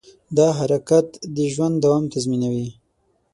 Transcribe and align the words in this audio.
دا 0.37 0.47
حرکت 0.59 1.07
د 1.35 1.37
ژوند 1.53 1.75
دوام 1.83 2.03
تضمینوي. 2.13 2.67